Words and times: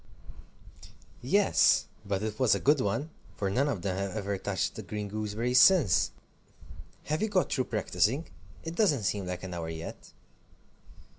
"Yes, 1.21 1.85
but 2.03 2.23
it 2.23 2.39
was 2.39 2.55
a 2.55 2.59
good 2.59 2.81
one, 2.81 3.11
for 3.35 3.51
none 3.51 3.69
of 3.69 3.83
them 3.83 3.95
have 3.97 4.17
ever 4.17 4.35
touched 4.39 4.73
the 4.73 4.81
green 4.81 5.07
gooseberries 5.07 5.61
since. 5.61 6.09
Have 7.03 7.21
you 7.21 7.29
got 7.29 7.53
through 7.53 7.65
practising? 7.65 8.25
It 8.63 8.73
doesn't 8.73 9.03
seem 9.03 9.27
like 9.27 9.43
an 9.43 9.53
hour 9.53 9.69
yet." 9.69 10.11